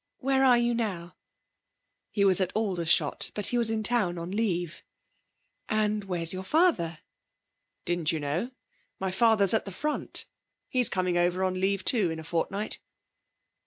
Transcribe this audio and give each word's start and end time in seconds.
Where 0.17 0.43
are 0.43 0.57
you 0.57 0.73
now?' 0.73 1.15
He 2.09 2.25
was 2.25 2.41
at 2.41 2.51
Aldershot, 2.55 3.29
but 3.35 3.53
was 3.53 3.69
in 3.69 3.83
town 3.83 4.17
on 4.17 4.31
leave. 4.31 4.83
'And 5.69 6.05
where's 6.05 6.33
your 6.33 6.41
father?' 6.41 6.97
'Didn't 7.85 8.11
you 8.11 8.19
know? 8.19 8.49
My 8.99 9.11
father's 9.11 9.53
at 9.53 9.65
the 9.65 9.71
front. 9.71 10.25
He's 10.67 10.89
coming 10.89 11.19
over 11.19 11.43
on 11.43 11.53
leave, 11.53 11.85
too, 11.85 12.09
in 12.09 12.17
a 12.17 12.23
fortnight.' 12.23 12.79